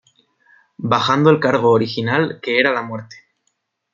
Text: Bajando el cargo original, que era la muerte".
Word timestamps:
Bajando 0.79 1.29
el 1.29 1.39
cargo 1.39 1.69
original, 1.69 2.39
que 2.41 2.59
era 2.59 2.71
la 2.73 2.81
muerte". 2.81 3.17